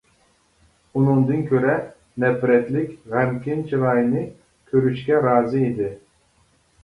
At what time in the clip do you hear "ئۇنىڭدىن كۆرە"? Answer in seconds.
0.99-1.73